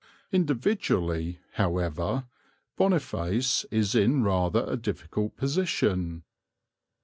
[0.31, 2.25] Individually, however,
[2.75, 6.23] Boniface is in rather a difficult position.